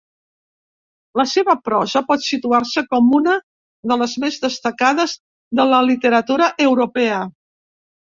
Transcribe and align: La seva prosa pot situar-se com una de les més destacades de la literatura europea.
La 1.19 1.25
seva 1.31 1.53
prosa 1.67 1.99
pot 2.07 2.23
situar-se 2.27 2.81
com 2.93 3.11
una 3.17 3.35
de 3.91 3.97
les 4.03 4.15
més 4.23 4.39
destacades 4.47 5.13
de 5.61 5.67
la 5.73 5.83
literatura 5.89 6.49
europea. 6.67 7.21